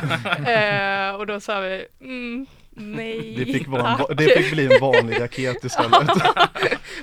eh, 0.47 1.11
och 1.15 1.27
då 1.27 1.41
sa 1.41 1.61
vi, 1.61 1.87
mm, 2.01 2.47
nej 2.71 3.35
Det 3.39 3.53
fick, 3.53 3.69
vara 3.69 3.91
en, 3.91 3.97
tack. 3.99 4.17
det 4.17 4.29
fick 4.43 4.53
bli 4.53 4.75
en 4.75 4.81
vanlig 4.81 5.21
raket 5.21 5.65
istället. 5.65 6.11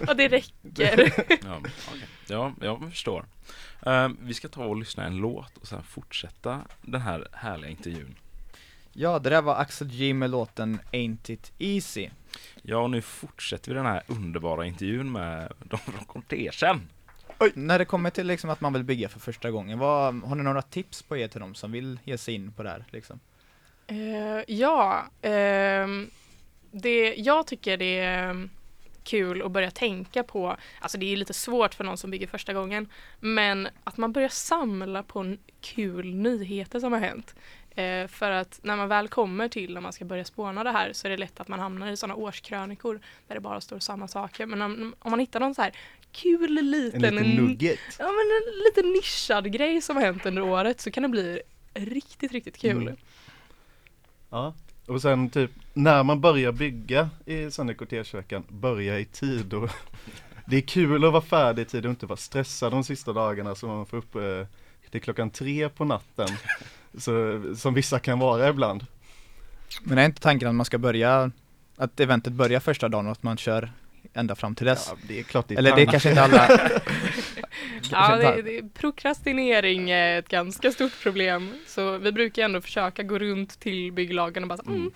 Ja, 0.08 0.14
det 0.14 0.28
räcker. 0.28 1.14
Ja, 1.46 1.58
okej. 1.60 2.08
ja, 2.28 2.54
jag 2.62 2.90
förstår. 2.92 3.26
Eh, 3.86 4.10
vi 4.22 4.34
ska 4.34 4.48
ta 4.48 4.66
och 4.66 4.78
lyssna 4.78 5.06
en 5.06 5.18
låt 5.18 5.58
och 5.58 5.68
sen 5.68 5.84
fortsätta 5.84 6.62
den 6.82 7.02
här 7.02 7.28
härliga 7.32 7.72
intervjun. 7.72 8.16
Ja, 8.94 9.20
det 9.20 9.30
där 9.30 9.42
var 9.42 9.56
Axel 9.56 9.88
G 9.88 10.14
med 10.14 10.30
låten 10.30 10.80
Ain't 10.92 11.32
It 11.32 11.52
Easy. 11.60 12.10
Ja, 12.62 12.78
och 12.78 12.90
nu 12.90 13.02
fortsätter 13.02 13.70
vi 13.72 13.76
den 13.76 13.86
här 13.86 14.02
underbara 14.08 14.66
intervjun 14.66 15.12
med 15.12 15.54
de 15.64 15.78
från 15.78 16.06
kortegen. 16.06 16.82
När 17.54 17.80
det 17.80 17.86
kommer 17.86 18.10
till 18.10 18.28
liksom 18.28 18.50
att 18.50 18.62
man 18.62 18.74
vill 18.74 18.84
bygga 18.84 19.10
för 19.10 19.20
första 19.20 19.52
gången, 19.52 19.80
vad, 19.80 20.22
har 20.24 20.36
ni 20.36 20.44
några 20.44 20.62
tips 20.62 21.02
på 21.02 21.18
er 21.18 21.28
till 21.28 21.40
de 21.40 21.56
som 21.56 21.72
vill 21.72 22.00
ge 22.04 22.18
sig 22.18 22.34
in 22.36 22.52
på 22.52 22.64
det 22.64 22.70
här? 22.70 22.86
Liksom? 22.90 23.20
Eh, 23.88 24.56
ja, 24.56 25.06
ehm, 25.22 26.10
det, 26.72 27.16
jag 27.16 27.48
tycker 27.48 27.78
det 27.78 28.00
är 28.00 28.50
kul 29.04 29.42
att 29.42 29.52
börja 29.52 29.72
tänka 29.72 30.24
på, 30.24 30.58
alltså 30.80 30.98
det 30.98 31.14
är 31.14 31.18
lite 31.18 31.34
svårt 31.34 31.74
för 31.74 31.84
någon 31.84 31.98
som 31.98 32.12
bygger 32.12 32.28
första 32.28 32.54
gången, 32.54 32.90
men 33.20 33.68
att 33.84 33.98
man 33.98 34.12
börjar 34.12 34.30
samla 34.30 35.04
på 35.04 35.36
kul 35.62 36.16
nyheter 36.16 36.80
som 36.80 36.94
har 36.94 37.00
hänt. 37.00 37.36
Eh, 37.76 38.08
för 38.08 38.32
att 38.32 38.60
när 38.64 38.76
man 38.76 38.88
väl 38.88 39.08
kommer 39.08 39.48
till 39.48 39.74
när 39.74 39.82
man 39.82 39.94
ska 39.94 40.06
börja 40.06 40.26
spåna 40.26 40.64
det 40.64 40.72
här 40.72 40.94
så 40.94 41.08
är 41.08 41.10
det 41.10 41.18
lätt 41.18 41.40
att 41.40 41.48
man 41.48 41.60
hamnar 41.60 41.92
i 41.92 41.98
sådana 41.98 42.16
årskrönikor 42.16 43.00
där 43.28 43.36
det 43.36 43.42
bara 43.42 43.62
står 43.62 43.80
samma 43.80 44.08
saker. 44.08 44.46
Men 44.46 44.62
om, 44.62 44.96
om 45.00 45.12
man 45.12 45.20
hittar 45.20 45.40
någon 45.40 45.56
så 45.56 45.62
här 45.62 45.74
kul 46.12 46.58
En 46.58 46.72
liten, 46.72 47.02
liten 47.02 47.30
nugget. 47.30 47.80
ja, 48.00 48.06
men 48.06 48.12
en 48.14 48.64
lite 48.64 48.82
nischad 48.82 49.52
grej 49.52 49.82
som 49.82 49.96
har 49.96 50.04
hänt 50.04 50.26
under 50.26 50.42
året 50.42 50.82
så 50.82 50.92
kan 50.92 51.04
det 51.04 51.10
bli 51.10 51.42
riktigt, 51.74 52.32
riktigt 52.32 52.58
kul. 52.58 52.82
Mm. 52.82 52.96
Ja, 54.30 54.54
och 54.88 55.02
sen 55.02 55.30
typ 55.30 55.52
när 55.74 56.04
man 56.04 56.22
börjar 56.22 56.52
bygga 56.52 57.10
i 57.26 57.52
Sunday 57.52 57.76
Kortegeveckan, 57.76 58.44
börja 58.50 59.00
i 59.00 59.06
tid 59.06 59.54
och 59.54 59.70
det 60.46 60.58
är 60.58 60.62
kul 60.62 61.06
att 61.06 61.12
vara 61.12 61.22
färdig 61.22 61.62
i 61.62 61.66
tid 61.66 61.86
och 61.86 61.90
inte 61.90 62.06
vara 62.06 62.18
stressad 62.18 62.72
de 62.72 62.84
sista 62.84 63.14
dagarna 63.14 63.56
så 63.56 63.68
man 63.68 63.86
får 63.86 63.98
upp 63.98 64.16
eh, 64.16 64.48
till 64.92 65.02
klockan 65.02 65.30
tre 65.30 65.70
på 65.70 65.86
natten. 65.86 66.28
Så, 66.98 67.42
som 67.56 67.74
vissa 67.74 68.00
kan 68.00 68.20
vara 68.20 68.50
ibland. 68.50 68.86
Men 69.84 69.98
är 69.98 70.06
inte 70.06 70.22
tanken 70.22 70.48
att 70.50 70.56
man 70.56 70.66
ska 70.66 70.78
börja, 70.78 71.32
att 71.78 72.00
eventet 72.00 72.34
börjar 72.34 72.60
första 72.60 72.90
dagen 72.90 73.06
och 73.06 73.12
att 73.12 73.24
man 73.24 73.38
kör 73.38 73.72
ända 74.14 74.36
fram 74.36 74.56
till 74.56 74.66
dess? 74.66 74.88
Ja, 74.92 74.98
det 75.08 75.20
är 75.20 75.24
klart 75.24 75.48
det 75.48 75.54
är 75.54 75.58
Eller 75.58 75.76
det 75.76 75.82
är 75.82 75.86
kanske 75.86 76.10
inte 76.10 76.24
alla 76.24 76.48
Ja, 77.92 78.16
det, 78.16 78.42
det, 78.42 78.74
prokrastinering 78.74 79.90
är 79.90 80.20
ett 80.20 80.30
ganska 80.30 80.72
stort 80.72 81.02
problem. 81.04 81.54
Så 81.68 81.98
vi 81.98 82.12
brukar 82.12 82.44
ändå 82.44 82.62
försöka 82.62 83.04
gå 83.04 83.20
runt 83.20 83.60
till 83.60 83.92
bygglagen 83.92 84.44
och 84.44 84.50
bara 84.50 84.58
så, 84.58 84.70
mm. 84.70 84.92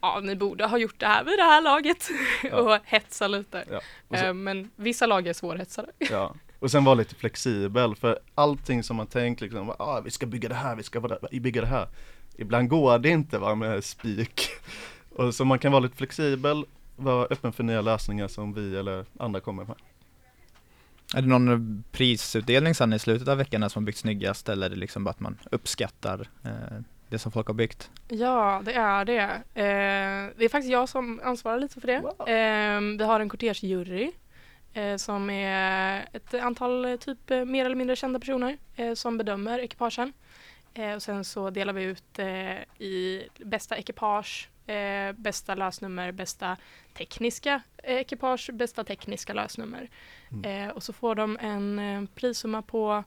Ja, 0.00 0.20
ni 0.22 0.36
borde 0.36 0.66
ha 0.66 0.78
gjort 0.78 0.98
det 1.00 1.06
här 1.06 1.24
vid 1.24 1.38
det 1.38 1.42
här 1.42 1.60
laget 1.60 2.08
och 2.52 2.78
hetsa 2.84 3.28
lite. 3.28 3.64
Ja. 3.70 3.80
Och 4.08 4.18
så- 4.18 4.24
Eh, 4.24 4.34
Men 4.34 4.70
vissa 4.76 5.06
lag 5.06 5.26
är 5.26 5.32
svårhetsade. 5.32 5.88
Ja, 5.98 6.34
och 6.58 6.70
sen 6.70 6.84
vara 6.84 6.94
lite 6.94 7.14
flexibel 7.14 7.94
för 7.94 8.18
allting 8.34 8.82
som 8.82 8.96
man 8.96 9.06
tänkt 9.06 9.40
liksom, 9.40 9.72
ah, 9.78 10.00
vi 10.00 10.10
ska 10.10 10.26
bygga 10.26 10.48
det 10.48 10.54
här, 10.54 10.76
vi 10.76 10.82
ska 10.82 11.00
bygga 11.30 11.60
det 11.60 11.66
här. 11.66 11.88
Ibland 12.36 12.68
går 12.68 12.98
det 12.98 13.08
inte 13.08 13.38
va 13.38 13.54
med 13.54 13.84
spik. 13.84 14.48
Och 15.10 15.34
så 15.34 15.44
man 15.44 15.58
kan 15.58 15.72
vara 15.72 15.80
lite 15.80 15.96
flexibel, 15.96 16.64
vara 16.96 17.26
öppen 17.26 17.52
för 17.52 17.64
nya 17.64 17.80
lösningar 17.80 18.28
som 18.28 18.52
vi 18.52 18.76
eller 18.76 19.04
andra 19.18 19.40
kommer 19.40 19.64
med. 19.64 19.76
Är 21.14 21.22
det 21.22 21.28
någon 21.28 21.84
prisutdelning 21.92 22.74
sen 22.74 22.92
i 22.92 22.98
slutet 22.98 23.28
av 23.28 23.36
veckan 23.36 23.70
som 23.70 23.82
har 23.82 23.86
byggt 23.86 23.98
snyggast 23.98 24.48
eller 24.48 24.66
är 24.66 24.70
det 24.70 24.76
liksom 24.76 25.04
bara 25.04 25.10
att 25.10 25.20
man 25.20 25.38
uppskattar 25.50 26.28
eh, 26.44 26.78
det 27.08 27.18
som 27.18 27.32
folk 27.32 27.46
har 27.46 27.54
byggt? 27.54 27.90
Ja, 28.08 28.62
det 28.64 28.72
är 28.72 29.04
det. 29.04 29.22
Eh, 29.54 30.34
det 30.38 30.44
är 30.44 30.48
faktiskt 30.48 30.72
jag 30.72 30.88
som 30.88 31.20
ansvarar 31.24 31.60
lite 31.60 31.80
för 31.80 31.86
det. 31.86 32.00
Wow. 32.00 32.28
Eh, 32.28 32.98
vi 32.98 33.04
har 33.04 33.20
en 33.20 33.28
kortegejury 33.28 34.02
eh, 34.04 34.10
som 34.96 35.30
är 35.30 36.08
ett 36.12 36.34
antal 36.34 36.84
eh, 36.84 36.96
typ 36.96 37.30
eh, 37.30 37.44
mer 37.44 37.64
eller 37.64 37.76
mindre 37.76 37.96
kända 37.96 38.18
personer 38.20 38.58
eh, 38.76 38.94
som 38.94 39.18
bedömer 39.18 39.58
ekipagen. 39.58 40.12
Eh, 40.74 40.94
och 40.94 41.02
sen 41.02 41.24
så 41.24 41.50
delar 41.50 41.72
vi 41.72 41.82
ut 41.82 42.18
eh, 42.18 42.82
i 42.82 43.28
bästa 43.38 43.76
ekipage, 43.76 44.48
eh, 44.66 45.12
bästa 45.12 45.54
lösnummer, 45.54 46.12
bästa 46.12 46.56
tekniska 46.94 47.62
ekipage, 47.82 48.50
bästa 48.52 48.84
tekniska 48.84 49.32
lösnummer. 49.32 49.90
Mm. 50.32 50.68
Eh, 50.68 50.74
och 50.74 50.82
så 50.82 50.92
får 50.92 51.14
de 51.14 51.38
en 51.40 51.78
eh, 51.78 52.04
prissumma 52.14 52.62
på 52.62 53.04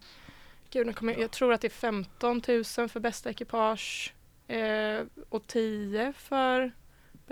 Gud, 0.71 0.87
nu 0.87 0.93
kommer, 0.93 1.13
jag- 1.13 1.21
jag 1.21 1.31
tror 1.31 1.53
att 1.53 1.61
det 1.61 1.67
är 1.67 1.69
15 1.69 2.41
000 2.47 2.63
för 2.89 2.99
bästa 2.99 3.29
ekipage 3.29 4.13
eh, 4.47 5.01
och 5.29 5.47
10 5.47 6.13
för 6.17 6.71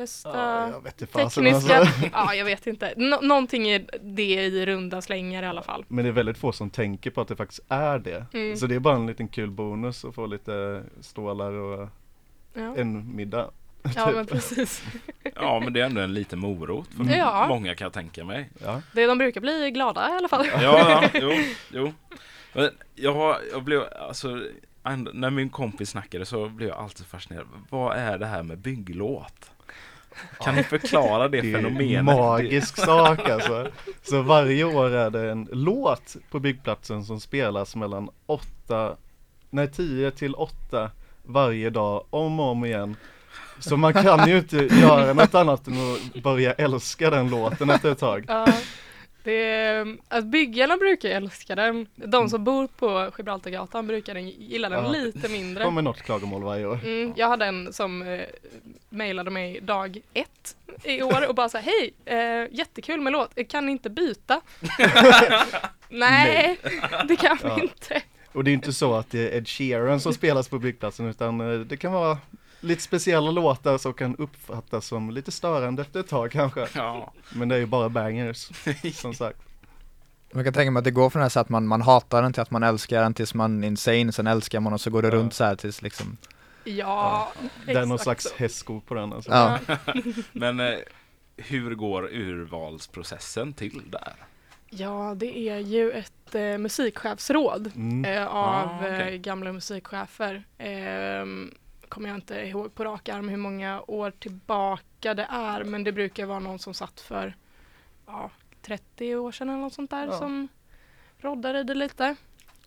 bästa 0.01 0.29
Ja, 0.37 0.69
jag 0.69 0.81
vet 0.83 1.01
inte 1.01 1.13
fasen 1.13 1.43
tekniska. 1.43 1.75
alltså. 1.77 2.05
Ja, 2.13 2.33
jag 2.33 2.45
vet 2.45 2.67
inte. 2.67 2.93
Nå- 2.97 3.19
någonting 3.21 3.69
är 3.69 3.85
det 4.01 4.33
i 4.45 4.65
runda 4.65 5.01
slängar 5.01 5.43
i 5.43 5.45
alla 5.45 5.61
fall. 5.63 5.85
Men 5.87 6.03
det 6.05 6.09
är 6.09 6.13
väldigt 6.13 6.37
få 6.37 6.51
som 6.51 6.69
tänker 6.69 7.11
på 7.11 7.21
att 7.21 7.27
det 7.27 7.35
faktiskt 7.35 7.61
är 7.69 7.99
det. 7.99 8.25
Mm. 8.33 8.57
Så 8.57 8.65
det 8.67 8.75
är 8.75 8.79
bara 8.79 8.95
en 8.95 9.07
liten 9.07 9.27
kul 9.27 9.51
bonus 9.51 10.05
att 10.05 10.15
få 10.15 10.25
lite 10.25 10.83
stålar 11.01 11.51
och 11.51 11.89
Ja, 12.53 12.75
en 12.77 13.15
middag. 13.15 13.49
ja 13.95 14.11
men 14.11 14.25
precis. 14.25 14.83
Ja, 15.35 15.59
men 15.63 15.73
det 15.73 15.81
är 15.81 15.85
ändå 15.85 16.01
en 16.01 16.13
liten 16.13 16.39
morot 16.39 16.87
för 16.97 17.17
Ja. 17.17 17.45
många 17.49 17.75
kan 17.75 17.85
jag 17.85 17.93
tänka 17.93 18.25
mig. 18.25 18.49
Ja, 18.63 18.81
Det, 18.93 19.05
de 19.05 19.17
brukar 19.17 19.41
bli 19.41 19.71
glada 19.71 20.09
i 20.09 20.15
alla 20.15 20.27
fall. 20.27 20.45
Ja, 20.61 20.61
ja 20.61 21.09
jo, 21.13 21.31
jo. 21.73 21.93
Men 22.53 22.69
jag, 22.95 23.13
har- 23.13 23.37
jag 23.51 23.63
blev, 23.63 23.81
alltså, 24.09 24.27
när 25.13 25.29
min 25.29 25.49
kompis 25.49 25.89
snackade 25.89 26.25
så 26.25 26.49
blev 26.49 26.69
jag 26.69 26.77
alltid 26.77 27.05
fascinerad. 27.05 27.45
Vad 27.69 27.97
är 27.97 28.17
det 28.17 28.25
här 28.25 28.43
med 28.43 28.57
bygglåt? 28.57 29.51
Kan 30.43 30.55
ni 30.55 30.63
förklara 30.63 31.27
det, 31.27 31.41
det 31.41 31.51
är 31.51 31.57
en 31.57 31.63
fenomenet? 31.63 32.05
magisk 32.05 32.77
sak 32.77 33.29
alltså. 33.29 33.67
Så 34.03 34.21
varje 34.21 34.63
år 34.63 34.89
är 34.89 35.09
det 35.09 35.31
en 35.31 35.49
låt 35.51 36.15
på 36.31 36.39
byggplatsen 36.39 37.05
som 37.05 37.19
spelas 37.19 37.75
mellan 37.75 38.09
8, 38.25 38.95
nej 39.49 39.71
10 39.71 40.11
till 40.11 40.35
8 40.35 40.91
varje 41.23 41.69
dag 41.69 42.03
om 42.09 42.39
och 42.39 42.45
om 42.45 42.65
igen. 42.65 42.95
Så 43.59 43.77
man 43.77 43.93
kan 43.93 44.29
ju 44.29 44.37
inte 44.37 44.57
göra 44.57 45.13
något 45.13 45.35
annat 45.35 45.67
än 45.67 45.73
att 45.73 46.23
börja 46.23 46.53
älska 46.53 47.09
den 47.09 47.29
låten 47.29 47.69
efter 47.69 47.91
ett 47.91 47.99
tag. 47.99 48.25
Det 49.23 49.85
att 50.07 50.25
byggarna 50.25 50.77
brukar 50.77 51.09
älska 51.09 51.55
den. 51.55 51.87
De 51.95 52.29
som 52.29 52.43
bor 52.43 52.67
på 52.67 53.11
Gibraltargatan 53.17 53.87
brukar 53.87 54.13
den, 54.13 54.29
gilla 54.29 54.69
den 54.69 54.83
Ja. 54.83 54.91
lite 54.91 55.29
mindre. 55.29 55.63
kommer 55.63 55.81
något 55.81 56.01
klagomål 56.01 56.43
varje 56.43 56.65
år. 56.65 56.79
Mm, 56.83 57.13
jag 57.15 57.27
hade 57.27 57.45
en 57.45 57.73
som 57.73 58.01
eh, 58.01 58.19
mejlade 58.89 59.31
mig 59.31 59.61
dag 59.61 60.01
ett 60.13 60.55
i 60.83 61.01
år 61.01 61.27
och 61.29 61.35
bara 61.35 61.49
här, 61.53 61.61
hej, 61.61 61.93
eh, 62.05 62.47
jättekul 62.57 63.01
med 63.01 63.13
låt, 63.13 63.47
kan 63.49 63.65
ni 63.65 63.71
inte 63.71 63.89
byta? 63.89 64.41
Nej, 65.89 66.57
det 67.07 67.15
kan 67.15 67.37
vi 67.43 67.47
Ja. 67.49 67.59
inte. 67.61 68.01
Och 68.33 68.43
det 68.43 68.51
är 68.51 68.53
inte 68.53 68.73
så 68.73 68.93
att 68.95 69.11
det 69.11 69.19
är 69.33 69.37
Ed 69.37 69.47
Sheeran 69.47 69.99
som 69.99 70.13
spelas 70.13 70.49
på 70.49 70.59
byggplatsen 70.59 71.05
utan 71.09 71.41
eh, 71.53 71.59
det 71.59 71.77
kan 71.77 71.91
vara 71.93 72.17
lite 72.59 72.81
speciella 72.81 73.31
låtar 73.31 73.77
som 73.77 73.93
kan 73.93 74.15
uppfattas 74.15 74.85
som 74.85 75.09
lite 75.09 75.31
störande 75.31 75.81
efter 75.81 75.99
ett 75.99 76.07
tag 76.07 76.31
kanske. 76.31 76.67
Ja, 76.75 77.13
Men 77.33 77.49
det 77.49 77.55
är 77.55 77.59
ju 77.59 77.65
bara 77.65 77.89
bangers, 77.89 78.49
som 78.93 79.13
sagt. 79.13 79.39
Man 80.33 80.43
kan 80.43 80.53
tänka 80.53 80.71
mig 80.71 80.79
att 80.79 80.83
det 80.85 80.91
går 80.91 81.09
från 81.09 81.19
det 81.19 81.23
här 81.23 81.29
så 81.29 81.39
att 81.39 81.49
man, 81.49 81.67
man 81.67 81.81
hatar 81.81 82.21
den 82.21 82.33
till 82.33 82.41
att 82.41 82.51
man 82.51 82.63
älskar 82.63 83.01
den 83.01 83.13
tills 83.13 83.33
man 83.33 83.63
är 83.63 83.67
insane, 83.67 84.11
sen 84.11 84.27
älskar 84.27 84.59
man 84.59 84.73
och 84.73 84.81
så 84.81 84.89
går 84.89 85.01
det 85.01 85.07
Ja. 85.07 85.13
runt 85.13 85.33
så 85.33 85.43
här 85.43 85.55
tills 85.55 85.81
liksom 85.81 86.17
Ja, 86.63 87.31
Det 87.65 87.71
är 87.71 87.85
någon 87.85 87.99
slags 87.99 88.33
hästsko 88.37 88.81
på 88.81 88.93
den 88.93 89.13
alltså. 89.13 89.31
Ja. 89.31 89.59
men 90.31 90.59
eh, 90.59 90.75
hur 91.37 91.75
går 91.75 92.03
urvalsprocessen 92.13 93.53
till 93.53 93.81
där? 93.91 94.13
Ja, 94.69 95.13
det 95.17 95.37
är 95.49 95.57
ju 95.57 95.91
ett 95.91 96.35
eh, 96.35 96.57
musikchefsråd 96.57 97.71
Mm. 97.75 98.05
eh, 98.05 98.27
av 98.27 98.45
Ah, 98.45 98.77
okej. 98.79 99.13
eh, 99.13 99.19
gamla 99.19 99.51
musikchefer. 99.53 100.43
Kommer 101.89 102.09
jag 102.09 102.17
inte 102.17 102.35
ihåg 102.35 102.75
på 102.75 102.83
rak 102.85 103.09
arm 103.09 103.29
hur 103.29 103.37
många 103.37 103.81
år 103.87 104.11
tillbaka 104.11 105.13
det 105.13 105.27
är, 105.29 105.63
men 105.63 105.83
det 105.83 105.91
brukar 105.91 106.25
vara 106.25 106.39
någon 106.39 106.59
som 106.59 106.73
satt 106.73 106.99
för 107.01 107.35
ja, 108.05 108.29
30 108.61 109.15
år 109.15 109.31
sedan 109.31 109.49
eller 109.49 109.59
något 109.59 109.73
sånt 109.73 109.89
där 109.89 110.05
Ja. 110.07 110.17
som 110.17 110.47
roddar 111.17 111.55
i 111.55 111.63
det 111.63 111.73
lite. 111.73 112.05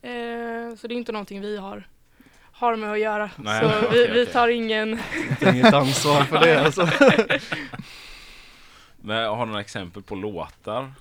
Eh, 0.03 0.77
så 0.79 0.87
det 0.89 0.95
är 0.95 0.97
inte 0.97 1.13
någonting 1.13 1.41
vi 1.41 1.57
har, 1.57 1.89
har 2.53 2.77
med 2.77 2.93
att 2.93 2.99
göra. 3.01 3.31
Nej, 3.37 3.61
så 3.61 3.87
okej, 3.87 4.09
vi, 4.09 4.13
vi 4.21 4.27
tar 4.27 4.49
ingen 4.49 4.99
inget 5.47 5.75
ansvar 5.75 6.23
för 6.25 6.39
det 6.41 6.61
alltså. 6.65 6.89
Men 8.97 9.29
har 9.29 9.41
du 9.41 9.47
några 9.47 9.61
exempel 9.61 10.03
på 10.03 10.15
låtar? 10.15 10.93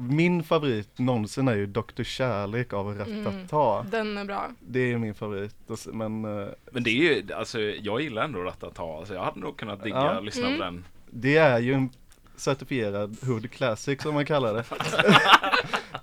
Min 0.00 0.42
favorit 0.42 0.98
någonsin 0.98 1.48
är 1.48 1.54
ju 1.56 1.66
Dr. 1.66 2.02
Kärlek 2.02 2.72
av 2.72 2.94
Ratata. 2.98 3.82
Den 3.90 4.18
är 4.18 4.24
bra. 4.24 4.50
Det 4.60 4.92
är 4.92 4.98
min 4.98 5.14
favorit. 5.14 5.54
Men 5.92 6.24
eh, 6.24 6.48
Men 6.72 6.82
det 6.82 6.90
är 6.90 6.94
ju, 7.14 7.32
alltså 7.32 7.60
jag 7.60 8.00
gillar 8.00 8.24
ändå 8.24 8.38
Ratata, 8.42 9.06
så 9.06 9.14
jag 9.14 9.22
hade 9.24 9.40
nog 9.40 9.56
kunnat 9.56 9.82
digga 9.82 9.96
Ja. 9.96 10.18
och 10.18 10.24
lyssna 10.24 10.46
Mm. 10.46 10.58
på 10.58 10.64
den. 10.64 10.84
det 11.10 11.36
är 11.36 11.58
ju 11.58 11.72
en 11.74 11.90
certifierad 12.36 13.16
Hood 13.22 13.50
Classic 13.50 14.02
som 14.02 14.14
man 14.14 14.26
kallar 14.26 14.54
det. 14.54 14.64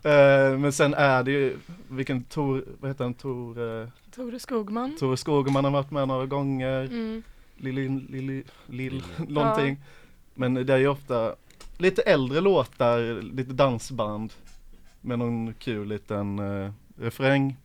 Eh, 0.03 0.57
Men 0.57 0.73
sen 0.73 0.93
är 0.93 1.23
det 1.23 1.31
ju, 1.31 1.57
vilken 1.87 2.23
Tor, 2.23 2.63
vad 2.79 2.91
heter 2.91 3.03
han, 3.03 3.13
Tor, 3.13 3.81
eh, 3.81 3.87
Tore 4.15 4.39
Skogman. 4.39 4.95
Tore 4.99 5.17
Skogman 5.17 5.63
har 5.65 5.71
varit 5.71 5.91
med 5.91 6.07
några 6.07 6.25
gånger. 6.25 6.81
Mm. 6.85 7.23
Lili, 7.57 7.87
Lili, 7.89 8.33
Lill, 8.33 8.43
Lill. 8.67 9.03
någonting. 9.27 9.77
Men 10.33 10.53
det 10.53 10.73
är 10.73 10.77
ju 10.77 10.87
ofta 10.87 11.35
lite 11.77 12.01
äldre 12.01 12.41
låtar, 12.41 13.21
lite 13.21 13.53
dansband 13.53 14.33
med 15.01 15.19
någon 15.19 15.53
kul 15.53 15.87
liten 15.87 16.39
uh, 16.39 16.71
refräng. 16.99 17.57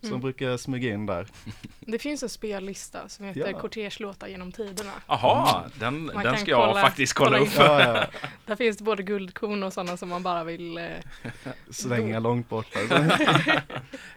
som 0.00 0.08
Mm. 0.10 0.20
brukar 0.20 0.56
smyga 0.56 0.94
in 0.94 1.06
där. 1.06 1.26
Det 1.80 1.98
finns 1.98 2.22
en 2.22 2.28
spellista 2.28 3.08
som 3.08 3.24
heter 3.24 3.50
Ja. 3.52 3.58
Cortège-låtar 3.60 4.26
genom 4.28 4.52
tiderna. 4.52 4.90
Jaha, 5.08 5.64
den, 5.78 6.04
Man 6.04 6.14
den 6.14 6.24
kan 6.24 6.38
ska 6.38 6.50
jag 6.50 6.68
kolla- 6.68 6.80
faktiskt 6.82 7.12
kolla 7.12 7.38
kolla 7.38 7.42
upp. 7.50 7.54
Ja, 7.58 7.80
ja. 7.96 8.06
Där 8.46 8.56
finns 8.56 8.76
det 8.76 8.84
både 8.84 9.02
guldkorn 9.02 9.62
och 9.62 9.72
sådana 9.72 9.96
som 9.96 10.08
man 10.08 10.22
bara 10.22 10.44
vill 10.44 10.78
eh, 10.78 10.84
Slänga 11.70 12.18
långt 12.20 12.48
bort. 12.48 12.66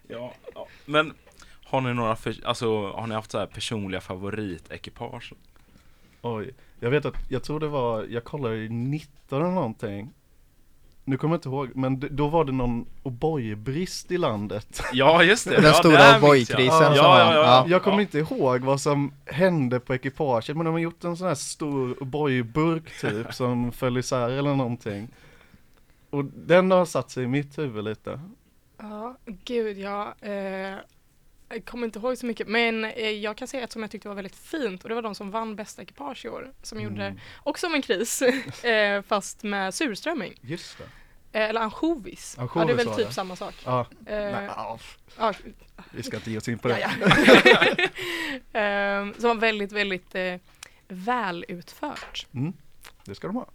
Ja, 0.08 0.34
ja. 0.54 0.68
Men 0.86 1.13
har 1.63 1.82
ni 1.82 1.94
några, 1.94 2.16
för, 2.16 2.36
alltså 2.46 2.92
har 2.92 3.08
ni 3.08 3.16
haft 3.16 3.32
så 3.32 3.38
här 3.39 3.46
personliga 3.46 4.01
favoritekipage? 4.01 5.34
Oj, 6.22 6.54
jag 6.79 6.89
vet 6.89 7.05
att, 7.05 7.15
jag 7.29 7.43
tror 7.43 7.60
det 7.60 7.67
var, 7.67 8.05
jag 8.10 8.24
kollade 8.24 8.55
i 8.57 8.69
19 8.69 9.41
eller 9.41 9.51
någonting. 9.51 10.13
Nu 11.03 11.17
kommer 11.17 11.34
jag 11.36 11.38
inte 11.38 11.50
ihåg, 11.50 11.69
men 11.75 12.00
d- 12.00 12.07
då 12.12 12.27
var 12.27 12.46
det 12.46 12.51
någon 12.51 12.86
O'boy-brist 13.03 14.12
i 14.12 14.17
landet. 14.17 14.81
Ja, 14.93 15.24
just 15.24 15.46
det. 15.50 15.55
Den 15.55 15.63
ja, 15.63 15.74
stora 15.74 15.98
O'boy-krisen 16.00 16.96
ja, 16.96 16.96
ja, 16.96 17.34
ja. 17.34 17.65
Jag 17.67 17.84
kommer 17.84 18.01
inte 18.01 18.19
ihåg 18.19 18.62
vad 18.62 18.81
som 18.81 19.13
hände 19.25 19.79
på 19.79 19.96
ekipaget, 19.96 20.55
men 20.55 20.65
de 20.65 20.72
har 20.72 20.79
gjort 20.79 21.03
en 21.03 21.17
sån 21.17 21.27
här 21.27 21.36
stor 21.36 21.93
O'boy-burk 21.96 23.01
typ 23.01 23.34
som 23.34 23.72
föll 23.72 23.98
isär 23.98 24.29
eller 24.29 24.55
någonting. 24.55 25.07
Och 26.10 26.25
den 26.25 26.72
har 26.72 26.86
satt 26.86 27.12
sig 27.12 27.24
i 27.24 27.27
mitt 27.27 27.57
huvud 27.57 27.84
lite. 27.84 28.19
Ja, 28.77 29.17
gud 29.25 29.77
ja. 29.77 30.15
Eh, 30.22 30.75
jag 31.50 31.66
kommer 31.66 31.86
inte 31.86 32.00
ihåg 32.00 32.18
så 32.18 32.25
mycket 32.25 32.48
men 32.48 32.86
eh, 32.86 33.10
jag 33.10 33.38
kan 33.38 33.48
säga 33.48 33.63
ett 33.63 33.72
som 33.72 33.82
jag 33.82 33.92
tyckte 33.92 34.08
var 34.08 34.16
väldigt 34.16 34.36
fint 34.36 34.84
och 34.84 34.89
det 34.89 34.96
var 34.96 35.01
de 35.01 35.16
som 35.16 35.32
vann 35.32 35.56
bästa 35.56 35.82
ekipage 35.82 36.25
i 36.25 36.30
år. 36.30 36.51
Som 36.63 36.82
gjorde, 36.82 37.06
Mm. 37.06 37.20
också 37.44 37.68
om 37.68 37.74
en 37.75 37.82
kris, 37.82 38.22
eh, 38.63 39.01
fast 39.01 39.44
med 39.44 39.74
surströmming. 39.74 40.34
Just 40.42 40.77
det. 40.77 40.84
Eh, 41.39 41.50
eller 41.50 41.62
ansjovis. 41.62 42.36
ja, 42.38 42.66
det 42.66 42.72
är 42.72 42.75
väl 42.75 42.86
typ 42.96 43.08
det. 43.08 43.13
samma 43.13 43.36
sak. 43.36 43.56
Ja, 43.66 43.88
nej, 44.00 44.44
ja, 44.56 44.80
ja, 45.18 45.34
vi 45.92 46.04
ska 46.04 46.18
inte 46.18 46.32
ge 46.32 46.38
oss 46.38 46.48
in 46.48 46.60
på 46.60 46.70
ja, 46.70 46.75
det. 46.75 46.92
ja. 48.54 48.60
eh, 48.60 49.13
som 49.18 49.27
var 49.30 49.36
väldigt, 49.36 49.72
väldigt 49.72 50.16
eh, 50.16 50.36
välutfört. 50.88 52.27
Mm, 52.34 52.54
det 53.06 53.16
ska 53.16 53.27
de 53.27 53.36
ha. 53.36 53.46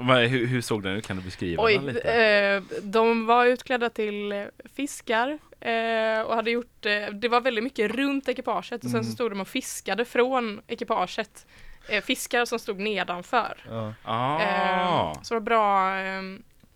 Men 0.00 0.28
hur, 0.30 0.46
hur 0.46 0.60
såg 0.60 0.82
den 0.82 0.92
ut? 0.92 1.06
Kan 1.06 1.16
du 1.16 1.22
beskriva 1.22 1.62
Oj, 1.62 1.74
den 1.74 1.86
lite? 1.86 2.12
eh, 2.12 2.62
de 2.82 3.26
var 3.26 3.46
utklädda 3.46 3.90
till 3.90 4.46
fiskar 4.76 5.38
eh, 5.60 6.20
och 6.20 6.34
hade 6.34 6.50
gjort, 6.50 6.86
eh, 6.86 7.06
det 7.14 7.28
var 7.28 7.40
väldigt 7.40 7.64
mycket 7.64 7.90
runt 7.90 8.28
ekipaget 8.28 8.84
och 8.84 8.90
sen 8.90 9.00
Mm. 9.00 9.04
så 9.04 9.10
stod 9.12 9.30
de 9.32 9.40
och 9.40 9.48
fiskade 9.48 10.04
från 10.04 10.60
ekipaget. 10.66 11.46
Eh, 11.88 12.02
fiskar 12.02 12.44
som 12.44 12.58
stod 12.58 12.78
nedanför. 12.80 13.64
Ja, 13.70 13.94
ah. 14.04 14.40
Eh, 14.40 15.12
så 15.22 15.34
det 15.34 15.40
var 15.40 15.44
bra, 15.44 15.98
eh, 16.00 16.22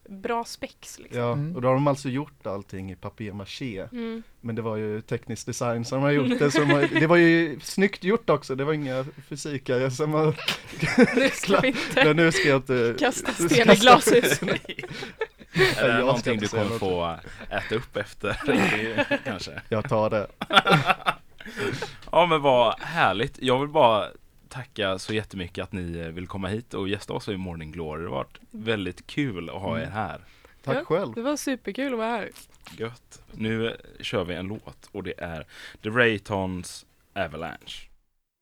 bra 0.09 0.45
spex 0.45 0.99
liksom. 0.99 1.21
ja. 1.21 1.33
Mm. 1.33 1.57
och 1.57 1.63
då 1.63 1.69
har 1.69 1.75
de 1.75 1.87
alltså 1.87 2.09
gjort 2.09 2.47
allting 2.47 2.93
i 2.93 2.97
papier-maché. 2.97 3.89
Mm. 3.93 4.23
Men 4.41 4.55
det 4.55 4.63
var 4.63 4.77
ju 4.77 5.01
teknisk 5.01 5.47
design 5.47 5.85
som 5.85 6.03
har 6.03 6.11
gjort 6.11 6.39
det. 6.39 6.51
Som 6.51 6.71
har, 6.71 6.81
det 7.01 7.07
var 7.07 7.17
ju 7.17 7.61
snyggt 7.61 8.05
gjort 8.05 8.31
också. 8.31 8.55
Det 8.55 8.65
var 8.65 8.73
inga 8.73 9.05
fysikare 9.29 9.91
som 9.91 10.13
har... 10.13 10.35
Nu 11.17 11.29
ska 11.29 11.61
vi 11.61 11.69
inte 11.69 12.05
Men 12.05 12.17
nu 12.17 12.33
ska 12.33 12.49
jag 12.49 12.57
inte... 12.57 12.97
kasta 12.99 13.33
sten 13.33 13.71
i 13.71 13.75
glashus. 13.75 14.43
Är 15.77 15.89
det 15.89 15.95
jag 15.95 16.01
någonting 16.01 16.39
du 16.39 16.49
kommer 16.49 16.65
något. 16.65 16.79
få 16.79 17.17
äta 17.51 17.75
upp 17.75 17.97
efter? 17.97 18.41
Kanske. 19.25 19.63
Jag 19.69 19.89
tar 19.89 20.11
det. 20.11 20.27
Ja 22.13 22.27
men 22.27 22.43
vad 22.43 22.81
härligt. 22.81 23.43
Jag 23.43 23.59
vill 23.61 23.69
bara 23.69 24.09
tacka 24.49 24.99
så 24.99 25.15
jättemycket 25.15 25.63
att 25.65 25.73
ni 25.73 26.11
vill 26.11 26.27
komma 26.27 26.49
hit 26.49 26.75
och 26.75 26.89
gästa 26.89 27.13
oss 27.13 27.29
i 27.29 27.37
Morning 27.37 27.73
Glory. 27.73 28.03
Det 28.03 28.09
har 28.09 28.17
varit 28.17 28.39
väldigt 28.51 29.07
kul 29.07 29.51
att 29.51 29.61
ha 29.61 29.81
er 29.81 29.87
här. 29.87 30.21
Tack 30.65 30.77
Ja. 30.77 30.85
själv. 30.85 31.13
Det 31.15 31.23
var 31.23 31.37
superkul 31.37 31.93
att 31.93 31.99
vara 31.99 32.09
här. 32.09 32.31
Gött. 32.77 33.23
Nu 33.33 33.77
kör 34.01 34.25
vi 34.25 34.35
en 34.35 34.47
låt 34.47 34.89
och 34.93 35.03
det 35.03 35.15
är 35.21 35.47
The 35.83 35.89
Raytons 35.89 36.87
Avalanche. 37.15 37.88